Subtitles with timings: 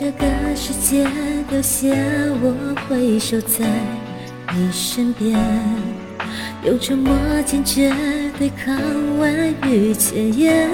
[0.00, 1.04] 这个世界
[1.50, 1.88] 丢下
[2.40, 2.54] 我，
[2.88, 3.66] 会守在
[4.54, 5.36] 你身边，
[6.64, 7.12] 用沉默
[7.44, 7.92] 坚决
[8.38, 8.78] 对抗
[9.18, 9.34] 万
[9.66, 10.70] 语千言。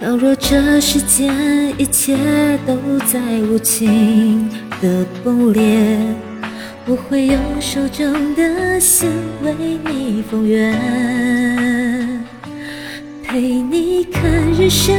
[0.00, 1.32] 倘若这世间
[1.78, 2.18] 一切
[2.66, 2.74] 都
[3.06, 4.50] 在无情
[4.82, 6.00] 的崩裂，
[6.84, 9.08] 我会用手中的线
[9.44, 9.54] 为
[9.84, 10.76] 你缝缘，
[13.22, 14.98] 陪你看日升，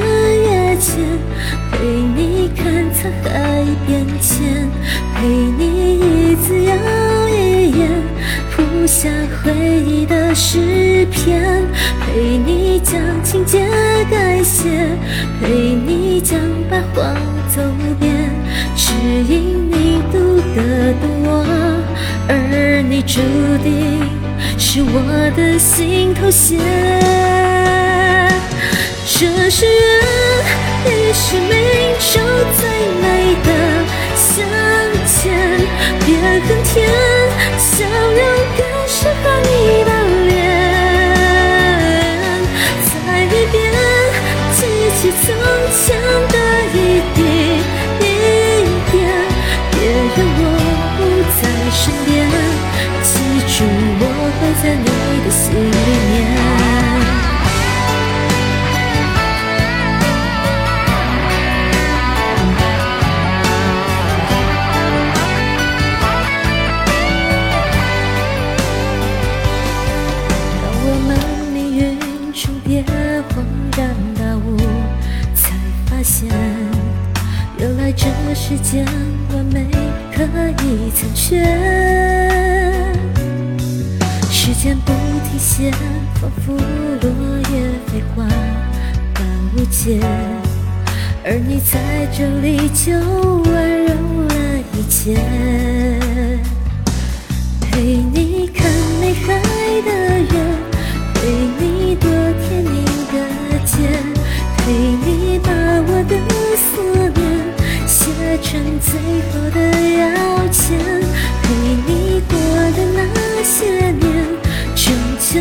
[2.93, 4.69] 沧海变迁，
[5.15, 6.71] 陪你一字又
[7.29, 7.89] 一眼
[8.51, 9.09] 谱下
[9.43, 9.51] 回
[9.85, 11.63] 忆的诗篇，
[12.01, 13.65] 陪你将情节
[14.09, 14.69] 改写，
[15.39, 16.37] 陪你将
[16.69, 17.15] 白话
[17.55, 17.61] 走
[17.99, 18.29] 遍，
[18.75, 21.45] 只因你读得懂我，
[22.27, 23.21] 而你注
[23.63, 24.01] 定
[24.59, 26.57] 是我的心头血。
[29.05, 29.71] 这是缘，
[30.85, 31.70] 也是命
[32.57, 32.59] 最
[33.01, 33.03] 美
[33.43, 33.47] 的
[34.15, 34.35] 相
[35.05, 35.23] 见，
[36.05, 36.73] 别恨天，
[37.57, 38.19] 笑容
[38.57, 39.49] 更适合你
[39.85, 39.89] 的
[40.27, 40.29] 脸。
[42.87, 43.55] 再一遍，
[44.53, 44.59] 记
[44.97, 45.25] 起从
[45.77, 45.81] 前
[46.29, 46.35] 的
[46.73, 46.75] 一
[47.15, 47.19] 滴
[47.99, 48.03] 一
[48.91, 48.93] 点，
[49.71, 49.73] 别
[50.15, 50.43] 让我
[50.97, 50.99] 不
[51.37, 51.41] 在
[51.71, 52.09] 身边，
[53.03, 53.09] 记
[53.47, 53.55] 住
[53.99, 54.03] 我
[54.37, 54.85] 会在你
[55.23, 55.39] 的心
[73.29, 73.43] 恍
[73.77, 74.57] 然大悟，
[75.35, 75.51] 才
[75.85, 76.27] 发现，
[77.57, 78.85] 原来这世间
[79.33, 79.67] 完美
[80.13, 80.23] 可
[80.63, 81.45] 以残缺。
[84.29, 85.71] 时间不停歇，
[86.15, 87.09] 仿佛落
[87.51, 87.53] 叶
[87.87, 88.25] 飞花
[89.13, 89.23] 般
[89.55, 89.99] 无解，
[91.23, 91.79] 而你在
[92.11, 92.91] 这里就
[93.51, 93.93] 温柔
[94.27, 94.33] 了
[94.73, 95.15] 一切。
[97.61, 98.60] 陪你看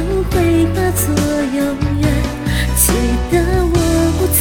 [0.01, 1.05] 都会化作
[1.55, 1.61] 永
[2.01, 2.09] 远。
[2.75, 2.85] 记
[3.31, 3.77] 得我
[4.17, 4.41] 不曾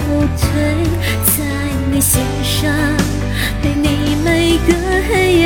[0.00, 0.04] 后
[0.40, 0.44] 退，
[1.26, 1.36] 在
[1.90, 2.56] 你心上
[3.62, 4.72] 陪你每个
[5.06, 5.44] 黑夜。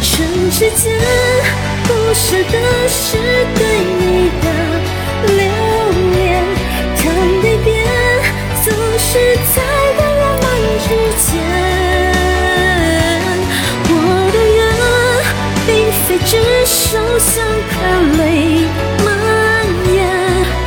[0.00, 0.84] 唇齿间
[1.84, 3.04] 不舍的是
[16.66, 17.34] 手相
[17.70, 17.74] 看
[18.18, 18.66] 泪
[19.04, 19.06] 蔓
[19.94, 19.96] 延，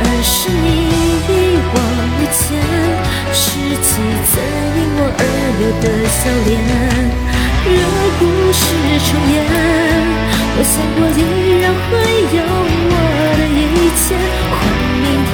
[0.00, 0.66] 而是你
[1.28, 1.30] 一
[1.74, 1.76] 往
[2.16, 2.40] 无前，
[3.32, 3.42] 拾
[3.84, 3.88] 起
[4.24, 4.32] 曾
[4.76, 5.22] 因我而
[5.60, 6.50] 流的笑脸。
[7.68, 7.84] 若
[8.18, 8.60] 故事
[9.04, 9.36] 重演，
[10.56, 11.20] 我想我依
[11.60, 11.90] 然会
[12.32, 12.40] 有
[12.90, 12.94] 我
[13.36, 13.60] 的一
[14.00, 14.02] 切。
[14.50, 14.58] 换
[15.02, 15.32] 明天，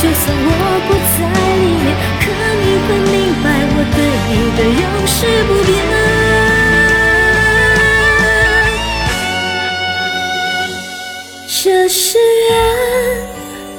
[0.00, 0.50] 就算我
[0.88, 1.16] 不在
[1.60, 1.86] 里面，
[2.20, 2.24] 可
[2.62, 3.98] 你会明白我对
[4.32, 5.16] 你的永世
[5.46, 5.95] 不变。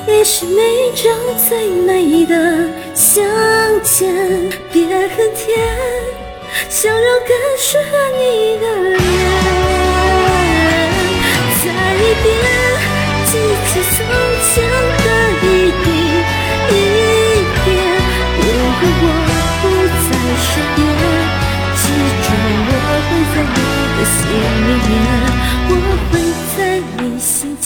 [0.08, 0.56] 也是命
[0.96, 1.12] 中
[1.48, 3.24] 最美的相
[3.84, 4.14] 见。
[4.72, 5.60] 别恨天。
[6.70, 8.66] 笑容更适合你的
[8.98, 9.00] 脸，
[11.62, 12.26] 再一遍
[13.26, 13.32] 记
[13.68, 13.96] 起从
[14.44, 14.54] 前
[15.04, 15.08] 的
[15.44, 15.46] 一
[15.84, 15.86] 滴
[16.70, 16.74] 一
[17.64, 17.66] 点，
[18.38, 18.60] 别让
[19.02, 19.06] 我
[19.62, 19.64] 不
[20.04, 20.08] 在
[20.42, 20.80] 身边，
[21.76, 21.80] 记
[22.24, 22.26] 住
[22.68, 22.70] 我
[23.08, 23.58] 会在你
[23.98, 24.18] 的心
[24.66, 24.92] 里面，
[25.70, 25.72] 我
[26.10, 26.14] 会
[26.58, 26.58] 在
[26.98, 27.30] 你心
[27.62, 27.66] 间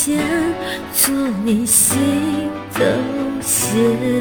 [0.93, 1.01] 做
[1.45, 1.89] 你心
[3.73, 4.20] 头血。